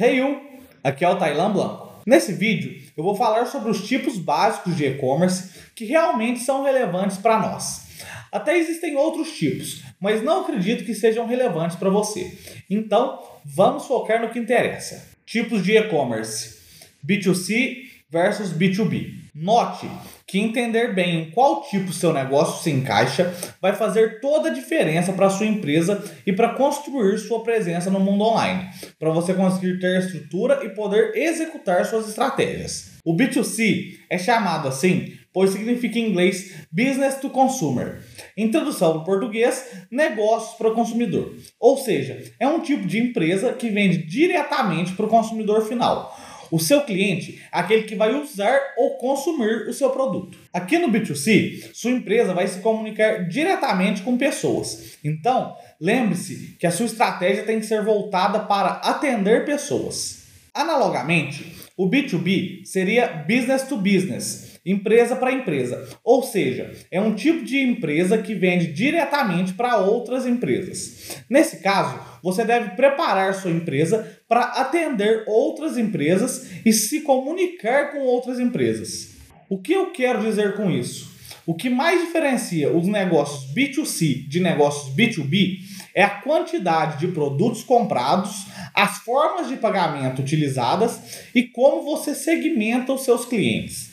[0.00, 0.40] Hey you,
[0.84, 2.00] aqui é o Tailan Blanco.
[2.06, 7.18] Nesse vídeo eu vou falar sobre os tipos básicos de e-commerce que realmente são relevantes
[7.18, 7.88] para nós.
[8.30, 12.38] Até existem outros tipos, mas não acredito que sejam relevantes para você.
[12.70, 15.04] Então, vamos focar no que interessa.
[15.26, 16.60] Tipos de e-commerce:
[17.04, 19.28] B2C versus B2B.
[19.34, 19.88] Note
[20.26, 23.32] que entender bem em qual tipo seu negócio se encaixa
[23.62, 28.24] vai fazer toda a diferença para sua empresa e para construir sua presença no mundo
[28.24, 28.68] online,
[28.98, 32.98] para você conseguir ter estrutura e poder executar suas estratégias.
[33.04, 38.00] O B2C é chamado assim pois significa em inglês Business to Consumer.
[38.36, 41.32] Em tradução para o português, negócios para o consumidor.
[41.60, 46.16] Ou seja, é um tipo de empresa que vende diretamente para o consumidor final
[46.50, 50.38] o seu cliente aquele que vai usar ou consumir o seu produto.
[50.52, 54.98] Aqui no B2C, sua empresa vai se comunicar diretamente com pessoas.
[55.04, 60.26] Então, lembre-se que a sua estratégia tem que ser voltada para atender pessoas.
[60.54, 67.44] Analogamente, o B2B seria business to business, empresa para empresa, ou seja, é um tipo
[67.44, 71.22] de empresa que vende diretamente para outras empresas.
[71.28, 78.00] Nesse caso, você deve preparar sua empresa para atender outras empresas e se comunicar com
[78.00, 79.16] outras empresas.
[79.48, 81.08] O que eu quero dizer com isso?
[81.46, 85.60] O que mais diferencia os negócios B2C de negócios B2B
[85.94, 92.92] é a quantidade de produtos comprados, as formas de pagamento utilizadas e como você segmenta
[92.92, 93.87] os seus clientes.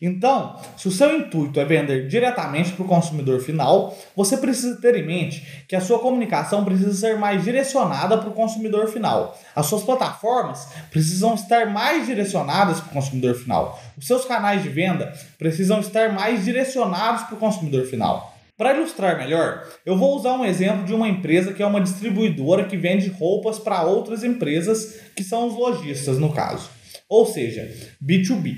[0.00, 4.94] Então, se o seu intuito é vender diretamente para o consumidor final, você precisa ter
[4.94, 9.36] em mente que a sua comunicação precisa ser mais direcionada para o consumidor final.
[9.56, 13.80] As suas plataformas precisam estar mais direcionadas para o consumidor final.
[13.96, 18.38] Os seus canais de venda precisam estar mais direcionados para o consumidor final.
[18.56, 22.64] Para ilustrar melhor, eu vou usar um exemplo de uma empresa que é uma distribuidora
[22.64, 26.68] que vende roupas para outras empresas, que são os lojistas no caso.
[27.08, 27.70] Ou seja,
[28.04, 28.56] B2B.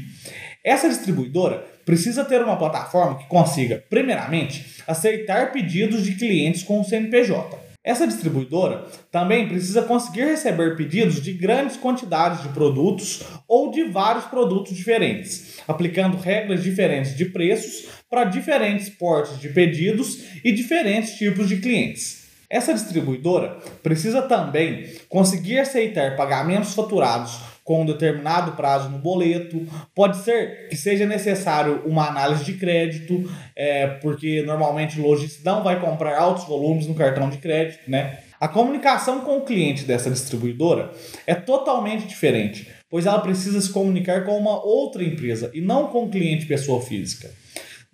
[0.64, 6.84] Essa distribuidora precisa ter uma plataforma que consiga, primeiramente, aceitar pedidos de clientes com o
[6.84, 7.58] CNPJ.
[7.82, 14.26] Essa distribuidora também precisa conseguir receber pedidos de grandes quantidades de produtos ou de vários
[14.26, 21.48] produtos diferentes, aplicando regras diferentes de preços para diferentes portes de pedidos e diferentes tipos
[21.48, 22.20] de clientes.
[22.50, 27.38] Essa distribuidora precisa também conseguir aceitar pagamentos faturados
[27.70, 29.64] com um determinado prazo no boleto.
[29.94, 35.62] Pode ser que seja necessário uma análise de crédito, é, porque normalmente o lojista não
[35.62, 38.24] vai comprar altos volumes no cartão de crédito, né?
[38.40, 40.90] A comunicação com o cliente dessa distribuidora
[41.24, 46.06] é totalmente diferente, pois ela precisa se comunicar com uma outra empresa e não com
[46.06, 47.30] o cliente pessoa física.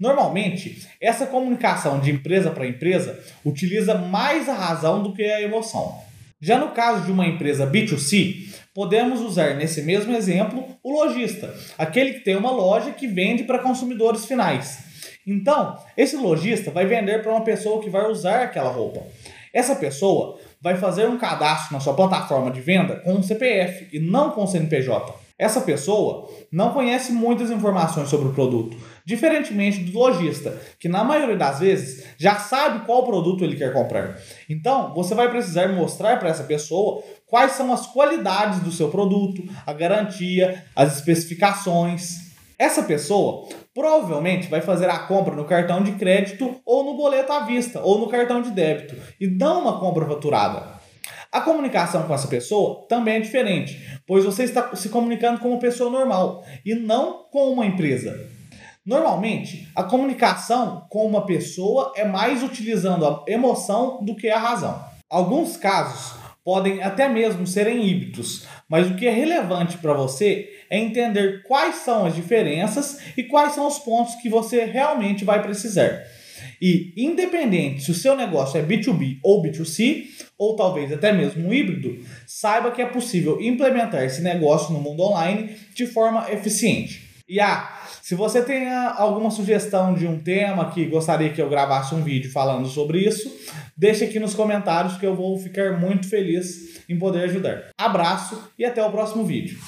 [0.00, 6.06] Normalmente, essa comunicação de empresa para empresa utiliza mais a razão do que a emoção.
[6.40, 12.12] Já no caso de uma empresa B2C, podemos usar nesse mesmo exemplo o lojista, aquele
[12.12, 14.84] que tem uma loja que vende para consumidores finais.
[15.26, 19.02] Então, esse lojista vai vender para uma pessoa que vai usar aquela roupa.
[19.52, 23.98] Essa pessoa vai fazer um cadastro na sua plataforma de venda com um CPF e
[23.98, 25.25] não com o CNPJ.
[25.38, 28.74] Essa pessoa não conhece muitas informações sobre o produto,
[29.04, 34.16] diferentemente do lojista, que na maioria das vezes já sabe qual produto ele quer comprar.
[34.48, 39.42] Então, você vai precisar mostrar para essa pessoa quais são as qualidades do seu produto,
[39.66, 42.34] a garantia, as especificações.
[42.58, 47.40] Essa pessoa provavelmente vai fazer a compra no cartão de crédito ou no boleto à
[47.40, 50.76] vista ou no cartão de débito e não uma compra faturada.
[51.30, 55.58] A comunicação com essa pessoa também é diferente, pois você está se comunicando com uma
[55.58, 58.36] pessoa normal e não com uma empresa.
[58.84, 64.80] Normalmente, a comunicação com uma pessoa é mais utilizando a emoção do que a razão.
[65.10, 70.78] Alguns casos podem até mesmo serem híbridos, mas o que é relevante para você é
[70.78, 76.04] entender quais são as diferenças e quais são os pontos que você realmente vai precisar.
[76.60, 80.04] E independente se o seu negócio é B2B ou B2C,
[80.38, 85.02] ou talvez até mesmo um híbrido, saiba que é possível implementar esse negócio no mundo
[85.02, 87.06] online de forma eficiente.
[87.28, 91.92] E ah, se você tem alguma sugestão de um tema que gostaria que eu gravasse
[91.92, 93.28] um vídeo falando sobre isso,
[93.76, 97.70] deixe aqui nos comentários que eu vou ficar muito feliz em poder ajudar.
[97.76, 99.58] Abraço e até o próximo vídeo.